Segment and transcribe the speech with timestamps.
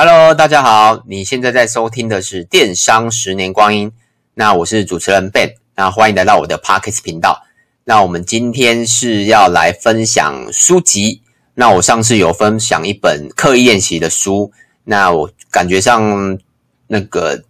[0.00, 3.90] Hello，大家好，你现在在收听的是电商十年光阴。
[4.34, 7.42] 那我是主持人 Ben，那欢迎来到我的 Podcast 频道。
[7.82, 11.22] 那我们今天是要来分享书籍。
[11.54, 14.52] 那我上次有分享一本刻意练习的书，
[14.84, 16.38] 那我感觉上
[16.86, 17.42] 那个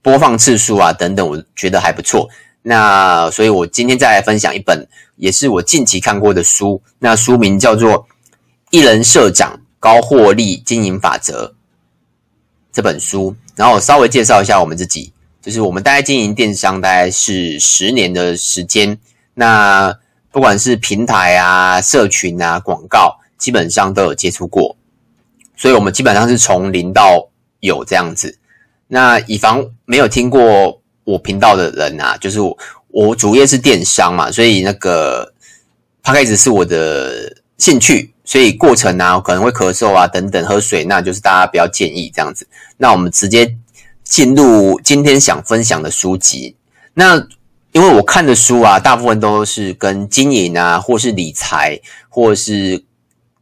[0.00, 2.30] 播放次数啊等等，我觉得还不错。
[2.62, 6.80] 那所以我今天再来分享一本，也是我近期看过的书。
[7.00, 7.90] 那书名叫做
[8.70, 11.54] 《一人社长高获利经营法则》
[12.72, 13.34] 这本书。
[13.54, 18.98] 然后我稍微介绍一下我们自己，就是我们大概经营电商大概是十年的时间。
[19.34, 19.96] 那
[20.30, 23.18] 不管是平台啊、社群啊、广告。
[23.38, 24.76] 基本上都有接触过，
[25.56, 28.38] 所以我们基本上是从零到有这样子。
[28.86, 35.34] 那以防没有听过我频道的人啊，就是我，我主业是电商嘛，所以那个
[36.04, 42.46] Podcast 是我的兴趣，所以过程啊可能会咳嗽啊等等，喝水，那就是大家不要介意这样子。
[42.76, 43.56] 那我们直接
[44.04, 46.56] 进入今天想分享的书籍。
[46.94, 47.16] 那
[47.72, 52.84] 因为我看的书啊，大部分都是跟经营啊，或是理财，或是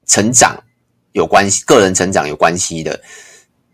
[0.06, 0.62] 成长
[1.12, 3.00] 有关系，个人成长有关系的，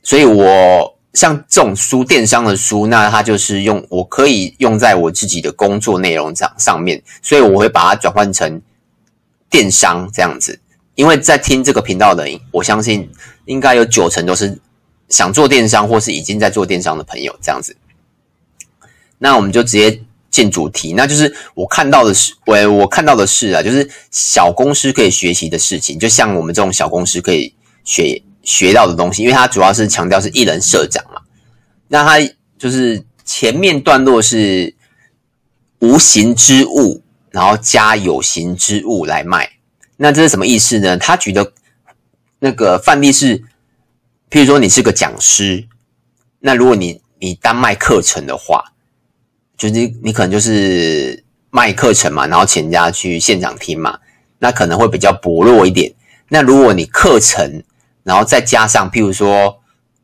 [0.03, 8.61] 所以我像这种书，电商的书，那它就是用我可以用在我自己的工作内容上上面，所以我会把它转换成
[9.51, 10.59] 电商这样子。
[10.97, 13.09] 因为在听这个频道的人，我相信
[13.45, 14.59] 应该有九成都是
[15.09, 17.77] 想做电商或是已经在做电商的朋友这样子。
[19.19, 20.03] 那我们就直接。
[20.29, 31.23] 进主题，那就是我看到的是，我我看到的是啊，就是小公司可以学习的事情，就像我们这种小公司可以学学到的东西，因为它主要是强调是一人社长嘛。
[31.89, 34.75] 那它就是前面段落是
[35.79, 39.53] 无形之物，然后加有形之物来卖。
[39.97, 40.97] 那这是什么意思呢？
[40.97, 41.53] 他举的
[42.39, 43.39] 那个范例是，
[44.31, 45.67] 譬如说你是个讲师，
[46.41, 48.73] 那如果你你单卖课程的话。
[49.59, 53.99] 就是你，可能就是卖课程嘛，然后请人家去现场听嘛，
[54.39, 55.95] 那可能会比较薄弱一点。
[56.29, 57.63] 那如果你课程，
[58.03, 59.59] 然后再加上譬如说，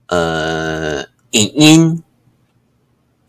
[0.06, 2.03] 呃，影音，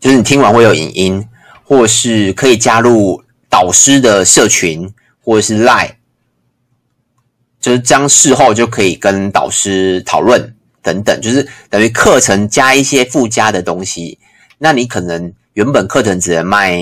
[0.00, 1.28] 就是你听完会有影音，
[1.62, 4.90] 或是可以加入导师的社群，
[5.22, 5.96] 或者是 Line，
[7.64, 14.18] 就是这样事后就可以跟导师讨论等等，就是等于课程加一些附加的东西，
[14.58, 15.32] 那你可能。
[15.54, 16.76] 原本课程只能卖，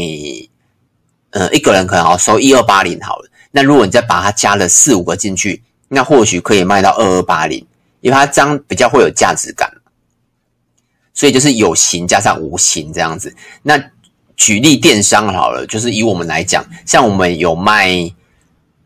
[1.28, 3.28] 呃，一个人可能要收一二八零好了。
[3.50, 7.66] 那如果你再把它加了四五个进去，那或许可以卖到二二八零，
[8.00, 9.70] 因为它这样比较会有价值感。
[11.12, 13.37] 所以就是有形加上无形这样子。
[13.62, 13.78] 那
[14.37, 18.10] 举例电商好了，就是以我们来讲，像我们有卖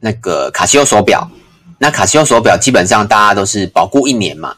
[0.01, 1.31] 那个卡西欧手表，
[1.79, 4.57] 那卡西欧手表基本上大家都是保固一年嘛。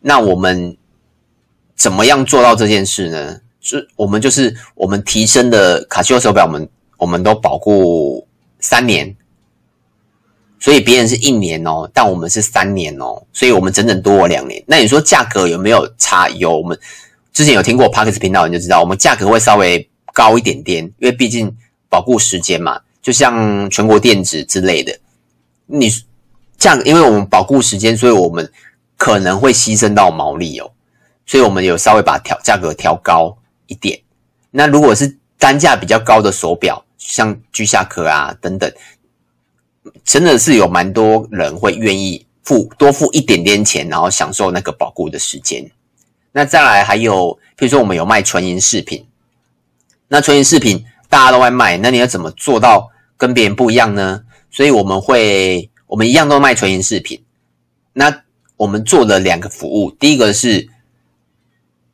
[0.00, 0.76] 那我们
[1.76, 3.40] 怎么样做到这件事呢？
[3.66, 8.28] 是我们就是我们提升的卡西欧手表，我们我们都保固
[8.60, 9.16] 三年，
[10.60, 14.62] 所以别人是一年哦，但我们是三年哦，所以我们整整多了两年。
[14.66, 16.28] 那你说价格有没有差？
[16.28, 16.78] 有，我们
[17.32, 21.50] 之前有听过 Podcast 频道，你就知道我们价格会稍微高一点点，因为毕竟
[21.88, 24.94] 保固时间嘛，就像全国电子之类的，
[25.64, 25.90] 你
[26.58, 28.50] 这样，因为我们保固时间，所以我们
[28.96, 30.70] 可能会牺牲到毛利哦，
[31.24, 33.36] 所以我们有稍微把调价格调高。
[33.66, 33.98] 一点，
[34.50, 38.70] 那如果是单价比较高的手表，像居下壳啊等等，
[40.04, 45.64] 真的是有蛮多人会愿意付多付一点点钱，然后享受那个保固的时间。
[46.32, 49.06] 那再来还有，比如说我们有卖纯银饰品，
[50.08, 54.22] 那纯银饰品大家都在卖，那你要怎么做到跟别人不一样呢？
[54.50, 57.24] 所以我们会，我们一样都卖纯银饰品。
[57.92, 58.22] 那
[58.56, 60.68] 我们做了两个服务，第一个是。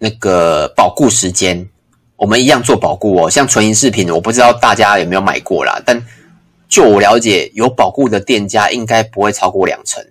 [0.02, 1.68] 那个保固时间，
[2.16, 3.28] 我们一样做保固哦。
[3.28, 5.78] 像纯银饰品，我不知道大家有没有买过啦。
[5.84, 6.02] 但
[6.70, 10.02] 就我了解，有保固的店家应该不会超过两成。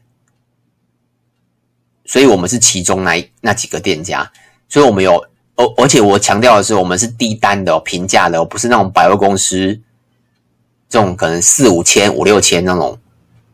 [2.05, 4.31] 所以我们是其中那那几个店家。
[4.67, 5.25] 所以我们有，
[5.55, 9.81] 而而且我强调的是，我们是低单的哦，平价的哦，不是那种百货公司
[10.87, 12.99] 这种可能四五千、五六千那种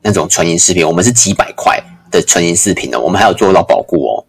[0.06, 0.86] 那种纯银饰品。
[0.86, 1.82] 我们是几百块
[2.12, 4.24] 的纯银饰品的，我们还有做到保固哦。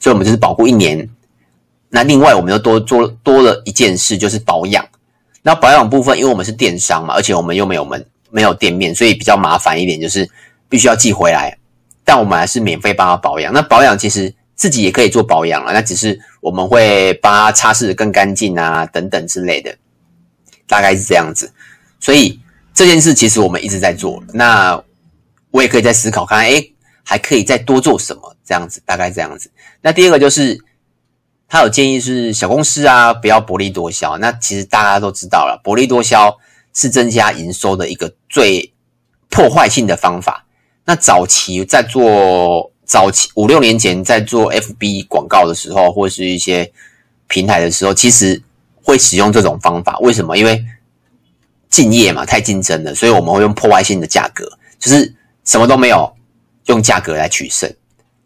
[0.00, 1.08] 所以我们就是保固一年。
[1.88, 4.84] 那另外，我们又多做多了一件事，就是保养。
[5.42, 10.28] 那保养部分，因为我们是电商嘛，而且我们又没有门没有店面，所以比较麻烦一点，就是
[10.68, 11.56] 必须要寄回来。
[12.04, 13.52] 但我们还是免费帮他保养。
[13.52, 19.74] 那保养其实自己也可以做保养了，那只是我们会帮他擦拭得更干净啊，等等之类的，
[20.66, 21.52] 大概是这样子。
[21.98, 22.40] 所以
[22.74, 24.22] 这件事其实我们一直在做。
[24.32, 24.82] 那
[25.50, 28.36] 我也可以在思考看，诶还可以再多做什么？
[28.44, 29.50] 这样子，大概这样子。
[29.80, 30.58] 那第二个就是，
[31.48, 34.16] 他有建议是小公司啊，不要薄利多销。
[34.18, 36.38] 那其实大家都知道了，薄利多销
[36.72, 38.72] 是增加营收的一个最
[39.28, 40.46] 破坏性的方法。
[40.84, 46.72] 那早期在做早期五六年前在做 FB 广告的时候，或是一些
[47.28, 48.42] 平台的时候，其实
[48.82, 49.98] 会使用这种方法。
[50.00, 50.36] 为什么？
[50.36, 50.64] 因为
[51.68, 54.44] 竞业嘛，太竞争了，所以我们会用破坏性的价格，
[54.80, 55.14] 就是
[55.44, 56.14] 什么都没有。
[56.66, 57.68] 用价格来取胜，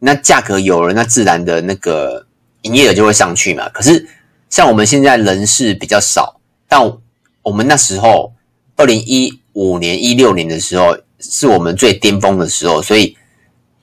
[0.00, 2.26] 那价格有了，那自然的那个
[2.62, 3.66] 营业额就会上去嘛。
[3.70, 4.06] 可是
[4.50, 6.38] 像我们现在人事比较少，
[6.68, 6.82] 但
[7.42, 8.34] 我们那时候
[8.76, 13.16] 二零一五年、一六年的时候是我们最巅峰的时候，所以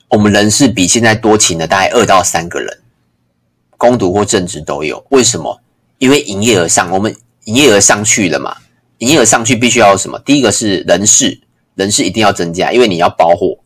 [0.08, 2.80] 我们人事比现在多请了大概二到三个人，
[3.76, 5.04] 攻读或正职都有。
[5.08, 5.60] 为什么？
[5.98, 8.56] 因为营业额上，我们营业额上去了嘛。
[8.98, 10.20] 营业额上去必须要什么？
[10.20, 11.40] 第一个是人事，
[11.74, 13.58] 人事一定要增加，因为你要包货。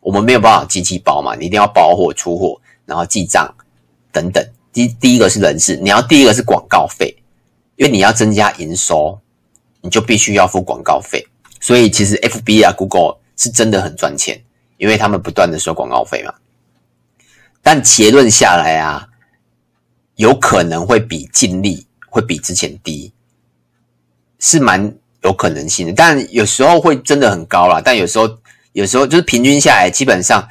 [0.00, 3.52] 我们没有办法机器包嘛，你一定要包货、出货，然后记账
[4.12, 4.46] 等等。
[4.72, 7.16] 第第一个是人事，你要第一个是广告费，
[7.74, 9.18] 因为你要增加营收，
[9.80, 11.26] 你就必须要付广告费。
[11.60, 14.40] 所以其实 FB 啊、Google 是真的很赚钱，
[14.76, 16.34] 因为他们不断的收广告费嘛。
[17.60, 19.08] 但结论下来啊，
[20.14, 23.12] 有可能会比净利会比之前低，
[24.38, 24.94] 是蛮
[25.26, 25.92] 有可能性的。
[25.92, 28.28] 但有时候会真的很高啦，但有时候。
[28.76, 30.46] 有时候就是平均下来，基本上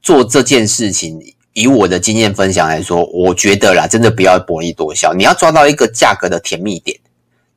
[0.00, 1.20] 做这件事情，
[1.54, 6.96] 以我的经验分享来说，我觉得啦，真的不要薄利多销，你要抓到一个价格的甜蜜点。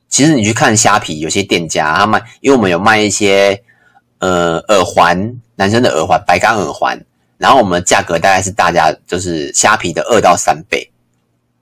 [0.08, 3.62] 其实你去看虾皮，有些店家他卖，因为我们有卖一些
[4.18, 7.00] 呃耳环，男生的耳环，白钢耳环，
[7.36, 10.90] 然后我们的价格大概是大家就是虾皮的二到三倍，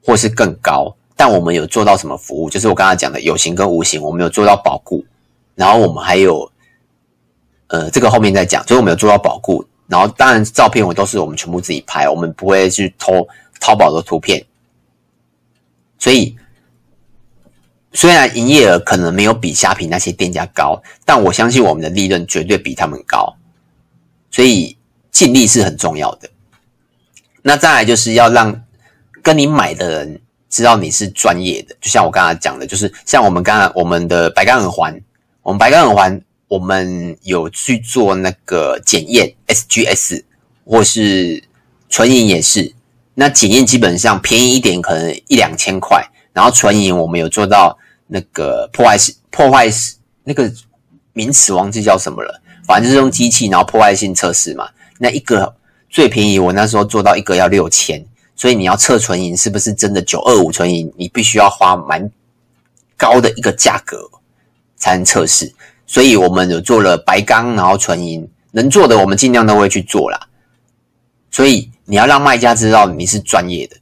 [0.03, 0.96] 或是更高。
[1.17, 2.49] 但我们有做到什么服务？
[2.51, 5.05] 就是我刚才讲的有形跟无形，我们有做到保固，
[5.55, 6.49] 然后我们还有。
[7.69, 8.65] 呃，这个后面再讲。
[8.65, 13.27] 所以我们有做到保固，然后当然照片我都是我们全部自己拍，我们不会去偷
[13.59, 14.47] 淘宝的图片。
[15.99, 16.37] 所以
[17.93, 23.35] 虽然营业额可能没有比虾皮那些店家高，但我相信我们的利润绝对比他们高。
[24.31, 24.79] 所以
[25.11, 26.31] 尽力是很重要的。
[27.43, 28.63] 那再来就是要让
[29.23, 30.21] 跟你买的人
[30.57, 34.99] 知道你是专业的，就像我刚才讲的，就是像我们刚才我们的白钢耳环，
[35.43, 36.21] 我们白钢耳环。
[36.49, 40.23] 我们有去做那个检验，SGS
[40.65, 41.43] 或是
[41.89, 42.73] 纯银也是。
[43.15, 46.09] 那检验基本上便宜一点，可能一两千块。
[46.33, 47.77] 然后纯银我们有做到
[48.07, 49.69] 那个破坏性破坏
[50.23, 50.49] 那个
[51.15, 54.69] 名词忘记叫什么了，反正就是用机器然后破坏性测试嘛。
[55.01, 55.53] 那一个
[55.91, 58.07] 最便宜，我那时候做到一个要六千，
[58.37, 62.09] 所以你要测纯银是不是真的九二五纯银，你必须要花蛮
[62.97, 64.09] 高的一个价格
[64.77, 65.53] 才能测试。
[65.87, 70.29] 所以我们有做了白钢，然后纯银，能做的我们尽量都会去做啦。
[71.31, 73.77] 所以你要让卖家知道你是专业的，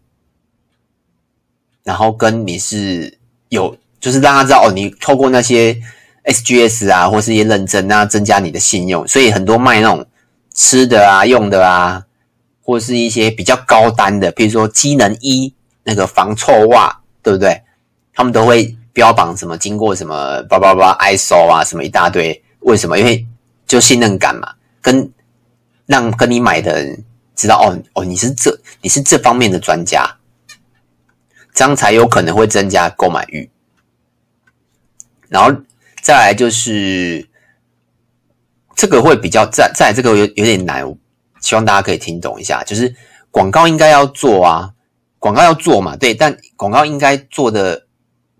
[1.83, 3.19] 然后跟你是
[3.49, 5.77] 有，就是让他知道哦，你透过那些
[6.25, 9.07] SGS 啊，或是一些认证啊，增加你的信用。
[9.09, 10.07] 所以很多卖那种
[10.53, 12.05] 吃的啊、用的啊，
[12.65, 17.63] 或是一些比较高单的，比如说机能衣那个防臭袜，对不对？
[18.13, 18.77] 他们都会。
[18.95, 19.59] 标榜什么？
[19.59, 20.41] 经过什么？
[20.45, 22.41] 叭叭叭，ISO 啊，什么一大堆？
[22.61, 22.97] 为什么？
[22.97, 23.27] 因为
[23.67, 25.11] 就信任感嘛，跟
[25.87, 27.05] 让跟你买的人
[27.35, 30.19] 知道哦哦，你是这你是这方面的专家，
[31.53, 33.51] 这样才有可能会增加购买欲。
[35.29, 35.51] 然后
[36.01, 37.29] 再来就是
[38.77, 40.85] 这个会比较再再来这个有有点难，
[41.45, 42.65] 希望大家可以听懂一下。
[42.65, 42.93] 就是
[43.31, 44.73] 广告应该要做啊，
[45.19, 47.83] 广告要做嘛，对，但广告应该做的。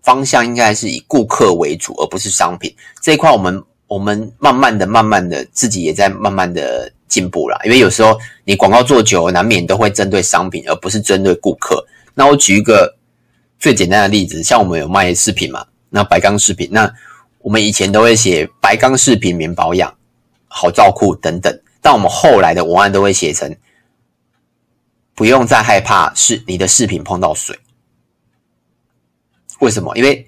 [0.05, 2.71] 方向应该是以顾客为主，而不是商品
[3.01, 3.31] 这一块。
[3.31, 7.59] 我们我们慢慢的、慢慢的，自己也在慢慢的进步啦。
[7.63, 11.83] 因为有时候你广告做久，难免都会针对商品，而不是针对顾客。
[12.13, 12.95] 那我举一个
[13.57, 16.93] 最简单的例子，像我们有卖饰品嘛，那白钢饰品，那
[17.39, 19.91] 我们以前都会写白钢饰品免保养、
[20.47, 23.55] 好照顾等等，但我们后来的文案都会写成
[25.13, 27.59] 不用再害怕是你的饰品碰到水。
[29.59, 29.95] 为什么？
[29.95, 30.27] 因为，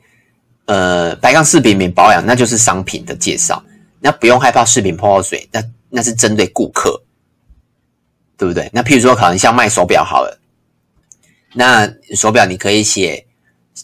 [0.66, 3.64] 呃，白钢饰品免保养，那就是商品的介绍，
[4.00, 7.02] 那不用害怕饰品碰到水，那那是针对顾客，
[8.38, 8.70] 对不对？
[8.72, 10.40] 那譬如说，可能像卖手表好了，
[11.56, 13.26] 那手表你可以写，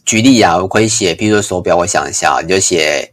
[0.06, 3.12] 举例啊，我可以写，譬如说手表，我想一下，你就写，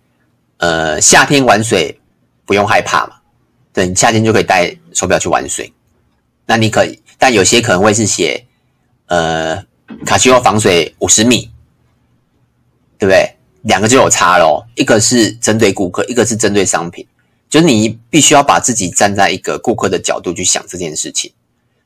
[0.59, 1.99] 呃，夏天玩水
[2.45, 3.19] 不用害怕嘛，
[3.72, 5.72] 对，你夏天就可以带手表去玩水，
[6.46, 8.46] 那你可以，但有些可能会是写，
[9.06, 9.64] 呃，
[10.04, 11.50] 卡西欧防水五十米。
[12.98, 13.34] 对不对？
[13.62, 17.06] 两个就有差咯，一个是针对顾客，一个是针对商品。
[17.48, 21.32] 就是你必须要把自己站在一个顾客的角度去想这件事情。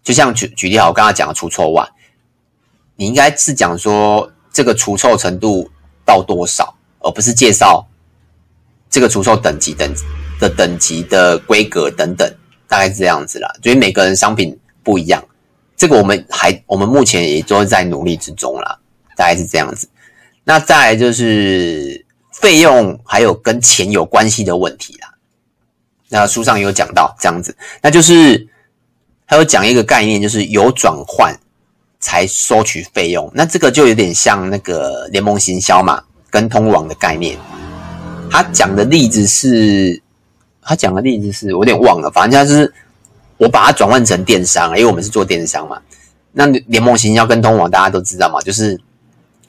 [0.03, 1.89] 就像举举例好，我刚刚讲的除臭袜，
[2.97, 5.71] 你应该是讲说这个除臭程度
[6.05, 7.87] 到多少，而不是介绍
[8.95, 9.93] 这个除售等级等
[10.39, 12.33] 的等级的规格等等，
[12.69, 13.53] 大概是这样子啦。
[13.61, 15.21] 所以每个人商品不一样，
[15.77, 18.79] 这个我们还我们目前也都在努力之中啦，
[19.17, 19.89] 大概是这样子。
[20.45, 25.13] 那再来就是费用还有跟钱有关系的问题啦。
[26.09, 28.47] 那书上有讲到这样子，那就是
[29.27, 31.37] 还有讲一个概念，就是有转换
[31.99, 33.29] 才收取费用。
[33.35, 37.37] 那这个就有点像那个联盟行销嘛，跟通网的概念。
[38.35, 40.03] 他讲的例子是，
[40.61, 42.75] 他讲的例子是我有点忘了，反正他就是
[43.37, 45.81] 我把它转换成电商，因为我们是做电商嘛。
[46.33, 48.81] 那联盟行销跟通网大家都知道嘛，就是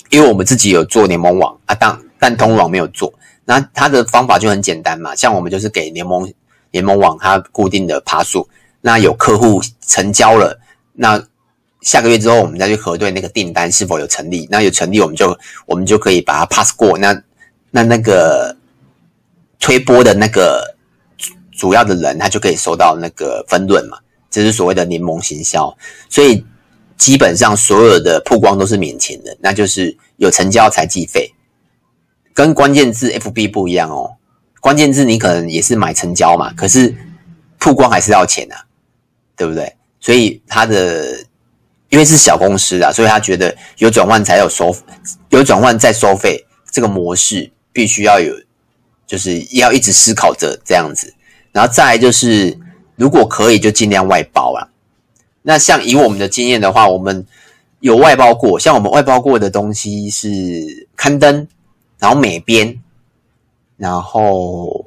[0.10, 3.12] 因为我们自己有做联盟网啊，但但通网没有做。
[3.46, 6.32] 那他的方法就很简单嘛，像我们就是给联盟。
[6.72, 8.50] 联盟网它固定的趴数，
[8.82, 10.60] 那有客户成交了，
[10.92, 11.24] 那
[11.80, 15.34] 下个月之后我们再去核对那个订单是否有成立，那有成立我们就
[15.68, 17.18] 我们就可以把它 pass 过，那
[17.72, 18.55] 那那个
[19.60, 20.76] 推播的那个
[21.52, 23.98] 主要的人他就可以收到那个分润嘛，
[24.30, 25.76] 这是所谓的联盟行销，
[26.10, 26.46] 所以
[26.98, 31.34] 基本上所有的曝光都是免钱的，那就是有成交才计费，
[32.34, 34.16] 跟关键字 FB 不一样哦。
[34.60, 36.96] 关键字你可能也是买成交嘛，可是
[37.60, 38.66] 曝光还是要钱啊，
[39.36, 39.76] 对不对？
[40.00, 41.18] 所以他的
[41.90, 44.76] 因为是小公司啊，所以他觉得有转换才有收，
[45.30, 48.34] 有转换再收费，这个模式必须要有，
[49.06, 51.14] 就是要一直思考着这样子。
[51.52, 52.58] 然后再来就是，
[52.96, 54.68] 如果可以就尽量外包啊。
[55.42, 57.26] 那像以我们的经验的话，我们
[57.80, 61.48] 有外包过，像我们外包过的东西是刊登，
[62.00, 62.82] 然后美编。
[63.78, 64.86] 然后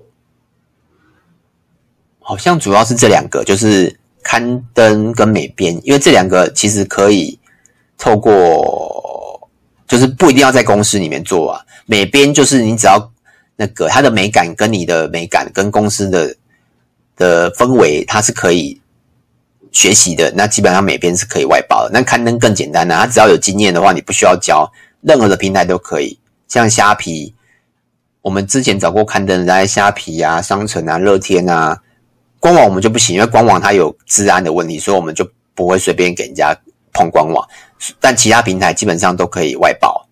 [2.20, 7.38] 好像主要是这两个，就是刊登跟美编，因为这两个其实可以
[7.98, 9.48] 透过，
[9.86, 11.60] 就是不一定要在公司里面做啊。
[11.84, 13.12] 美编就是你只要
[13.60, 16.36] 那个它的美感跟你的美感跟公司的
[17.16, 18.80] 的氛围，它是可以
[19.72, 20.32] 学习的。
[20.36, 21.90] 那基本上美编是可以外包的。
[21.92, 27.34] 那刊登更简单的，它只要有经验的话，你不需要教，任何的平台都可以，像虾皮。
[28.22, 31.80] 我们之前找过刊登在虾皮啊、商城啊、乐天啊，
[32.38, 36.54] 官网我们就不行，因为官网它有治安的问题，所以我们就不会随便给人家
[36.92, 37.48] 碰官网。
[37.98, 40.06] 但其他平台基本上都可以外包。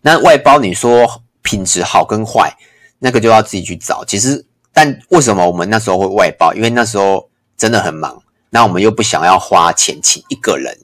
[0.00, 2.56] 那外包你说品质好跟坏，
[2.98, 4.04] 那个就要自己去找。
[4.04, 6.52] 其实，但为什么我们那时候会外包？
[6.54, 10.78] 因为那时候真的很忙，那我们又不想要花钱请一个人，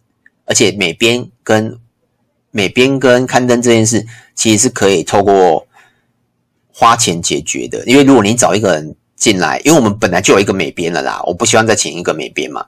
[0.45, 1.79] 而且美编跟
[2.51, 5.67] 美编跟刊登这件事，其实是可以透过。
[6.79, 12.67] 花钱解决的，因为如果你找一个人进来，因为我们本来就有一个美编了啦，我不希望再请一个美编嘛。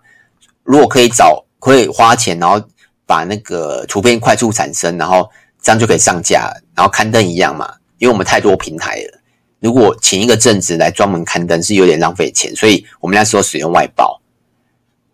[0.63, 2.59] 如果可以找，可以花钱，然后
[3.05, 5.29] 把那个图片快速产生，然后
[5.69, 7.71] 这样就可以上架，然后刊登一样嘛。
[7.99, 9.21] 因为我们太多平台了，
[9.61, 14.19] 如果请一个正职来专门刊登是有点浪费钱，所以我们那时候使用外包。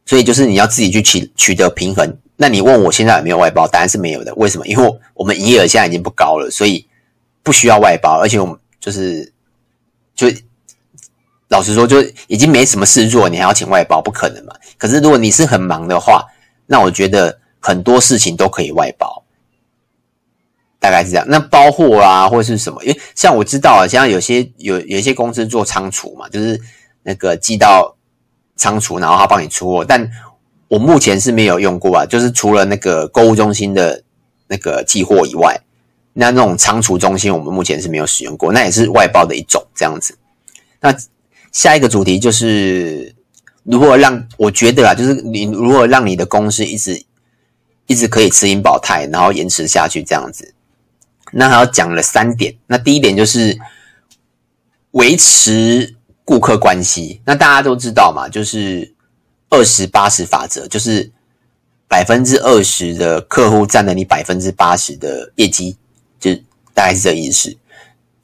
[0.06, 2.16] 所以就是你要自己去取取得平衡。
[2.36, 3.66] 那你问我现在有没有外包？
[3.66, 4.32] 答案是没有的。
[4.36, 4.64] 为什么？
[4.68, 6.86] 因为我们营业额现在已经不高了，所以
[7.42, 8.56] 不需要外包，而且我们。
[8.78, 9.32] 就是，
[10.14, 10.30] 就
[11.48, 14.54] 老实说，就已经没什么事做，你还要请外包，不可能嘛。
[14.76, 16.22] 可是如果你是很忙的话，
[16.66, 19.23] 那我觉得很多事情都可以外包，
[20.84, 21.24] 大概是这样。
[21.26, 22.84] 那包货啊，或是什么？
[22.84, 26.60] 因为像我知道啊，像有些有有一些公司做仓储嘛，就是
[27.02, 27.96] 那个寄到
[28.54, 29.82] 仓储，然后他帮你出货。
[29.82, 30.10] 但
[30.68, 34.02] 我目前是没有用过啊，就是除了那个购物中心的
[34.48, 35.58] 那个寄货以外。
[36.16, 40.16] 那那种仓储中心，我们目前是没有使用过，那也是外包的一种这样子。
[40.80, 40.94] 那
[41.50, 43.12] 下一个主题就是
[43.64, 47.04] 如何让我觉得啊，就是你如何让你的公司一直
[47.88, 50.53] 一直可以持盈保泰，然后延迟下去这样子。
[51.36, 52.54] 那还要讲了三点。
[52.66, 53.58] 那第一点就是
[54.92, 57.20] 维持顾客关系。
[57.24, 58.94] 那大家都知道嘛，就是
[59.50, 61.10] 二十八十法则，就是
[61.88, 65.76] 百分之二十的客户占了你百分之八十的业绩。
[66.18, 66.34] 就
[66.72, 67.54] 大概是这意思。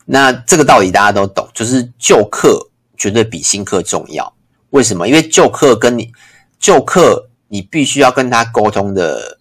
[0.07, 4.33] 那这个道理大家都懂，就是旧客绝对比新客重要。
[4.71, 5.07] 为什么？
[5.07, 6.11] 因为旧客跟你
[6.59, 9.39] 旧客，你必须要跟他沟通的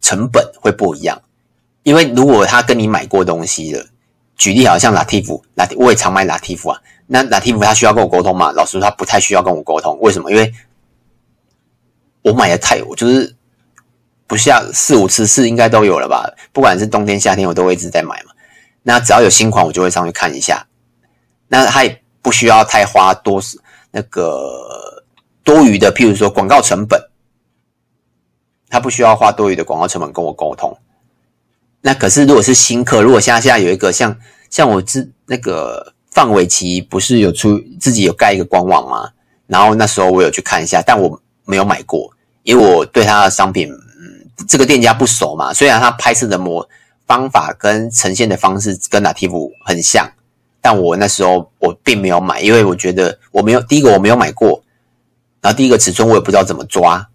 [0.00, 1.20] 成本会不一样。
[1.86, 3.86] 因为如果他跟你买过东西了，
[4.36, 6.82] 举例好像拉蒂夫，拉我也常买拉蒂夫啊。
[7.06, 8.50] 那拉蒂夫他需要跟我沟通吗？
[8.50, 9.96] 老实说，他不太需要跟我沟通。
[10.00, 10.28] 为什么？
[10.32, 10.52] 因为
[12.22, 13.36] 我买的太，我就是。
[14.28, 16.28] 不下四五次是应该都有了吧？
[16.52, 18.32] 不管是冬天夏天，我都会一直在买嘛。
[18.82, 20.66] 那只要有新款，我就会上去看一下。
[21.46, 23.40] 那他也不需要太花多
[23.92, 25.04] 那个
[25.44, 27.00] 多余的，譬如说广告成本，
[28.68, 30.76] 他不需要花多余的广告成本跟我沟通。
[31.86, 34.16] 那可是如果是新客，如果现在现在有一个像
[34.50, 39.08] 像我自那个范玮琪不是有出自己有盖一个官网吗？
[39.46, 42.12] 然后那时候我有去看一下，但我没有买过，
[42.42, 45.54] 因为我对他的商品，嗯，这个店家不熟嘛。
[45.54, 46.68] 虽然他拍摄的模
[47.06, 50.10] 方法跟呈现的方式跟 Lativ 很像，
[50.60, 54.60] 但我那时候我并没有买，因为我觉得我没有第一个我没有买过，
[55.40, 57.08] 然后第一个尺寸我也不知道怎么抓，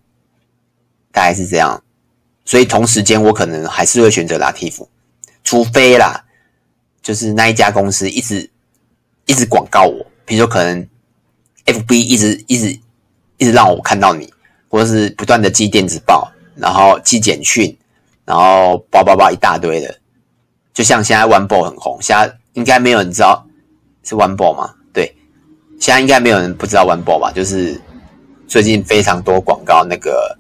[1.12, 1.84] 大概是这样。
[2.46, 4.88] 所以同时间我可能还是会选择 Lativ，
[5.44, 6.24] 除非啦，
[7.02, 8.50] 就是那一家公司一直
[9.26, 10.88] 一直广告我，比如说可能。
[11.64, 12.80] FB 一直一直
[13.38, 14.28] 一直让我看到你，
[14.68, 17.78] 或者是不断的寄电子报，然后寄简讯，
[18.26, 19.96] 然后叭叭叭一大堆的，
[20.74, 23.46] 就像现在 OneBo 很红，现在应该没有人知道
[24.04, 24.74] 是 OneBo 吗？
[24.92, 25.16] 对，
[25.80, 27.32] 现在应该没有人不知道 OneBo 吧？
[27.32, 27.80] 就是
[28.48, 30.36] 最近非常多广告，那个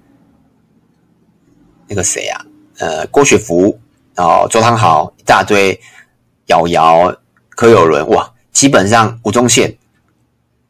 [1.91, 2.45] 那个谁啊？
[2.79, 3.77] 呃，郭雪芙，
[4.15, 5.77] 然后周汤豪一大堆，
[6.45, 7.13] 瑶瑶、
[7.49, 9.77] 柯有伦，哇，基本上吴宗宪。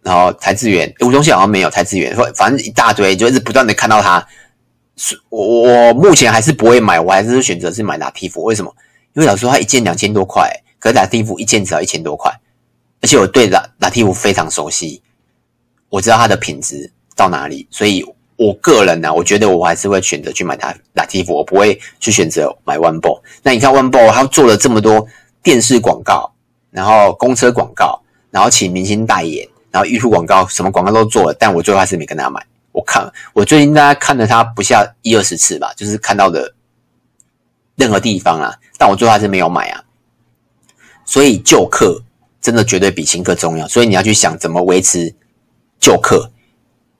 [0.02, 4.28] 然后台智源，吴宗宪好像没有台智源，反正一大堆，就一直不断的看到他。
[5.30, 8.42] 我我目前还是不会买，我还是选择是买 Lativ。
[8.42, 8.76] 为什么？
[9.14, 12.32] 因为老实说，他一件两千多块，可是 Lativ 一件只要一千多块，
[13.00, 15.04] 而且我对 Lativ 非常熟悉，
[15.90, 18.04] 我知道它的品质到哪里，所以
[18.42, 23.22] 我个人呢、我觉得我还是会选择去买它 Lativ，我不会去选择买 OneBall。
[23.44, 25.06] 那你看 OneBall，它做了这么多
[25.44, 26.34] 电视广告，
[26.72, 29.48] 然后公车广告，然后请明星代言。
[29.70, 32.44] 然后 YouTube 广告，什么广告都做了，但我最后还是没跟他买。
[32.72, 36.52] 我看我最近大概看了他不下一二十次吧，就是看到的
[37.76, 39.84] 任何地方啊，但我最后还是没有买啊。
[41.06, 42.02] 所以旧客
[42.42, 45.14] 真的绝对比新客重要，所以你要去想怎么维持
[45.80, 46.32] 旧客。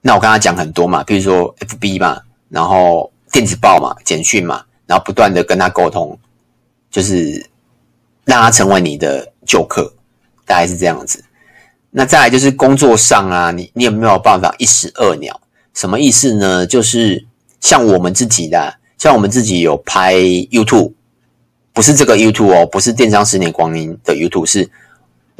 [0.04, 6.18] 那我刚才讲很多嘛，比如说 FB 嘛，然后电子报嘛，简讯嘛，然后不断的跟他沟通，
[6.90, 7.46] 就是
[8.24, 9.94] 让他成为你的旧客，
[10.44, 11.24] 大概是这样子。
[11.90, 15.40] 那再来就是工作上啊，你你有没有办法一石二鸟？
[15.72, 16.66] 什么意思呢？
[16.66, 17.24] 就是
[17.60, 20.92] 像我们自己的，像我们自己有拍 YouTube，
[21.72, 24.68] 不是这个 YouTube 哦，不是电商十年光阴的 YouTube，是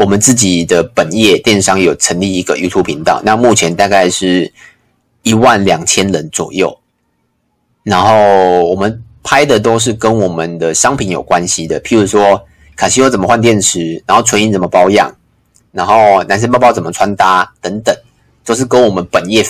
[0.03, 3.23] 我们自己的本业电商有成立一个 YouTube 频道。
[3.25, 4.53] 那目前大概是
[5.23, 6.77] 一万两千人左右，
[7.85, 15.15] 然后我们拍的都是跟我们的商品有关系的，譬如说卡西欧怎么换电池，然后纯银怎么保养。
[15.71, 17.97] 然后男生包包怎么穿搭等等，
[18.45, 19.47] 都是跟我们本业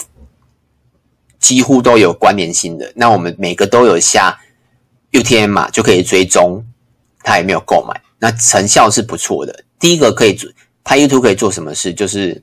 [1.41, 2.93] 几乎都有关联性的。
[2.95, 4.39] 那我们每个都有下
[5.13, 6.65] UTM 码，就可以追踪
[7.25, 8.01] 他有没有购买。
[8.21, 9.65] 那成效是不错的。
[9.83, 10.49] 第一个可以做
[10.85, 11.93] 拍 YouTube 可以做什么事？
[11.93, 12.41] 就是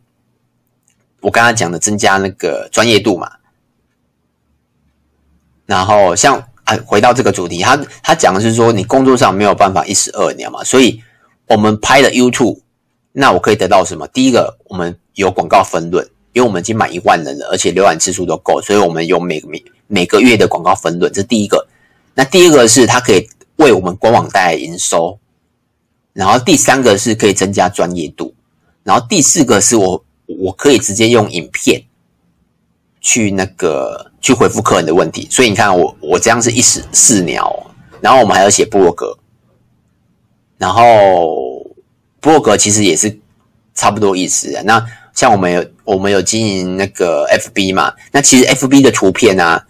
[1.21, 3.31] 我刚刚讲的增加那个专业度嘛。
[5.65, 11.01] 然后像啊，回到这个主题，他他讲的是说你工作上没有办法一石二鸟嘛，所以
[11.47, 12.59] 我们拍了 YouTube。
[13.13, 14.05] 那我可以得到什么？
[14.09, 21.67] 第一个，我们有广告分润，因为我们已经满一万人了，而且浏览次数都够，所以我们有每每每个月的广告分润，这第一个。
[22.15, 25.17] 那第二个是它可以为我们官网带来营收，
[26.13, 28.33] 然后第三个是可以增加专业度，
[28.83, 31.83] 然后第四个是我我可以直接用影片
[33.01, 39.17] 去那个去回复客人的问题，所以你看我我这样是一石四鸟，然后我们还要写部落格，
[40.57, 41.47] 然后。
[42.21, 43.17] 部落格其实也是
[43.73, 44.61] 差不多意思的。
[44.63, 49.65] 那像我们有我们有经营那个 FB 嘛，那其实 FB 的图片啊，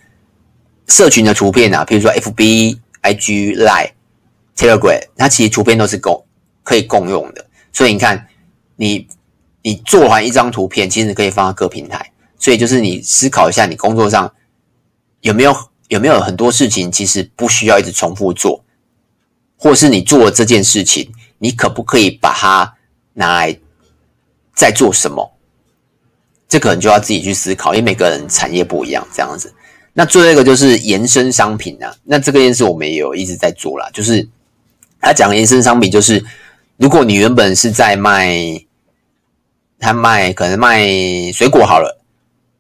[0.88, 3.92] 社群的图片啊，比如说 FB、IG、Line、
[4.58, 6.26] Telegram，它其实图片都是共
[6.64, 7.46] 可以共用的。
[7.72, 8.28] 所以你看，
[8.76, 9.08] 你
[9.62, 12.12] 你做完一张图片，其实可以放到各平台。
[12.38, 14.34] 所以就是你思考一下，你工作上
[15.22, 15.56] 有没有
[15.90, 18.64] 有没有很多事情，其实不需要一直重复做，
[19.58, 21.12] 或是你做了这件事情。
[21.42, 22.76] 你可不可以把它
[23.14, 23.58] 拿来
[24.54, 25.32] 再做什么？
[26.50, 29.54] 这可能就要自己去思考，因为每个人产业不一样，这样子。
[29.94, 34.28] 那最后一个就是延伸商品啊，那这个件事我们也有一直在做啦，就是
[35.00, 36.22] 他讲延伸商品，就是
[36.80, 38.34] 如果你原本是在卖，
[39.80, 40.88] 他卖可能卖
[41.34, 42.02] 水果好了，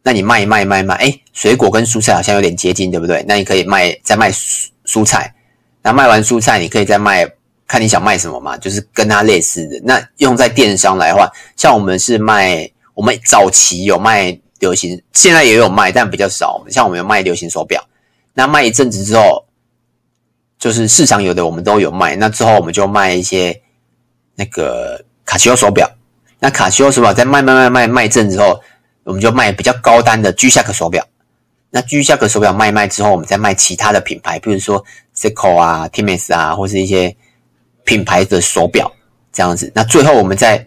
[0.03, 3.23] 那你卖卖卖卖，哎，水果跟蔬菜好像有点接近，对不对？
[3.25, 5.33] 那你可以卖再卖蔬蔬菜，
[5.81, 7.27] 那卖完蔬菜，你可以再卖。
[7.71, 9.79] 看你想卖什么嘛，就是跟它类似的。
[9.83, 16.65] 那用在电商来的话，像我们是卖，我们早期有卖流行，现在也有卖，但比较少。
[16.71, 17.87] 像我们有卖流行手表，
[18.33, 19.45] 那卖一阵子之后，
[20.57, 22.15] 就是市场有的我们都有卖。
[22.15, 23.61] 那之后我们就卖一些
[24.39, 25.85] 那个卡西欧手表，
[26.39, 28.57] 那卡西欧手表在卖卖卖卖卖阵之后，
[29.03, 31.05] 我们就卖比较高单的 G-Shock 手表。
[31.69, 34.81] 那 G-Shock 手表卖卖之后，我们再卖其他的品牌，比如说
[35.13, 37.13] Seiko 啊、Timex 啊，或是一些
[37.83, 38.89] 品牌的手表
[39.33, 39.69] 这样子。
[39.75, 40.65] 那最后我们在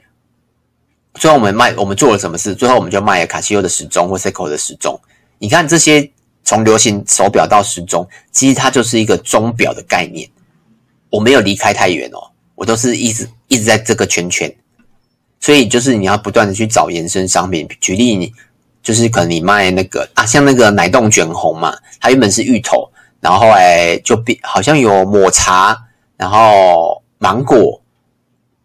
[1.15, 2.55] 最后我们卖，我们做了什么事？
[2.55, 5.01] 最后我们就卖了卡西欧的时钟或 Seiko 的时钟。
[5.39, 6.11] 你看这些
[6.45, 10.29] 从流行手表到时钟，其实它就是一个钟表的概念。
[11.09, 12.32] 我没有离开太远哦，
[12.63, 14.55] 我都是一直一直在这个圈圈。
[15.41, 17.69] 所以就是你要不断的去找延伸商品。
[17.81, 18.33] 举例，你
[18.85, 25.77] 就是可能你卖那个啊，像那个奶冻卷红嘛，它原本是芋头，然后后来就变好像有抹茶，
[26.17, 27.83] 然后芒果。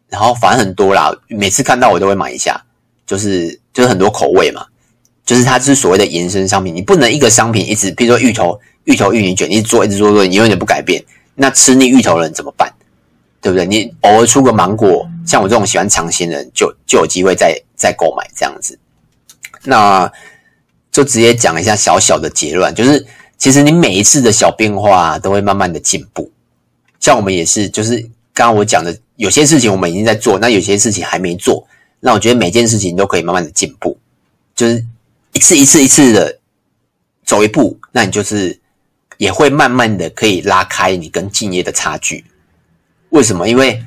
[0.10, 2.64] 然后反正很多啦，每次看到我都会买一下，
[3.08, 4.64] 就是就是很多口味嘛，
[5.26, 12.72] 就是它是所谓的延伸商品，你不能一个商品一直，比如说芋头、芋头芋泥卷，一直做一直做做，你永远不改变，那吃腻芋头的人怎么办？
[13.42, 13.66] 对不对？
[13.66, 18.78] 你偶尔出个芒果，像我这种喜欢尝鲜的人，就就有机会再再购买这样子。
[19.64, 20.12] 那
[20.92, 23.06] 就直接讲一下小小的结论，就是
[23.38, 26.32] 其实你每一次的小变化都会慢慢的进步，
[27.00, 28.00] 像我们也是，就是
[28.34, 28.98] 刚刚我讲的。
[29.18, 31.68] 有些事情我们已经在做，那有些事情还没做。
[32.00, 33.98] 那我觉得每件事情都可以慢慢的进步，
[34.56, 34.86] 就是
[35.34, 36.38] 一次一次一次的
[37.26, 38.60] 走一步，那你就是
[39.18, 42.24] 也会慢慢的可以拉开你跟敬业的差距。
[43.18, 43.50] 为什么？
[43.50, 43.84] 因为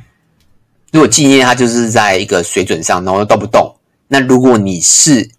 [0.90, 3.72] 如果敬业它就是在一个水准上，然后都不动。
[4.08, 5.30] 那如果你是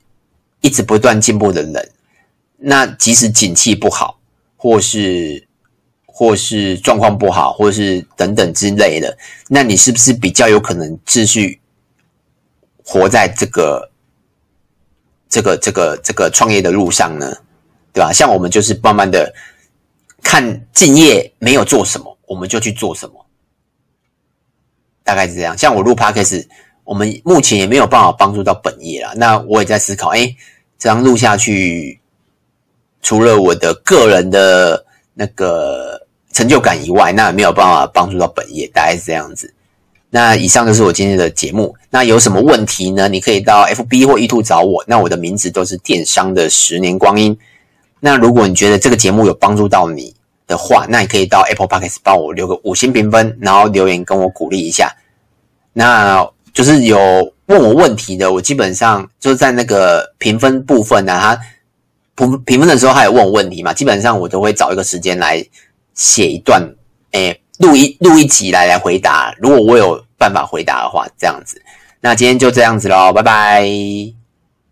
[0.62, 1.92] 一直不断进步的人，
[2.56, 4.18] 那即使景气不好，
[4.56, 5.46] 或是
[6.06, 9.18] 或是状况不好，或是等等之类的，
[9.50, 11.60] 那你是不是比较有可能继续
[12.86, 13.92] 活在这个
[15.28, 17.30] 这个这个这个创业的路上呢？
[17.92, 18.14] 对吧？
[18.14, 19.34] 像我们就是慢慢的
[20.24, 23.21] 看敬业没有做什么，我们就去做什么，
[25.12, 25.58] 大概是这样。
[25.58, 26.46] 像我录 Podcast，
[26.84, 29.12] 我们目前也没有办法帮助到本业啦。
[29.16, 30.36] 那我也在思考，哎，
[30.80, 32.00] 这样录下去，
[33.02, 36.00] 除了我的个人的那个。
[36.34, 39.54] 成就感以外，那也没有办法帮助到本业，大概是这样子。
[40.10, 41.76] 那以上就是我今天的节目。
[41.90, 43.10] 那有什么问题呢？
[43.10, 44.82] 你可以到 FB 或 YouTube 找我。
[44.88, 47.38] 那我的名字都是电商的十年光阴。
[48.00, 50.16] 那如果你觉得这个节目有帮助到你
[50.48, 54.90] 的话，那你可以到 Apple Podcast 帮我留个五星评分，然后留言跟我鼓励一下。
[55.74, 61.40] 那就是有问我问题的，我基本上就在那个评分部分呢，他
[62.16, 65.46] 评评分的时候他也问我问题嘛，基本上我都会找一个时间来。
[65.94, 66.74] 写一段，
[67.12, 69.36] 诶，录一录一集来来回答。
[69.38, 71.62] 如果我有办法回答的话，这样子。
[72.00, 74.21] 那今天就这样子喽，拜拜。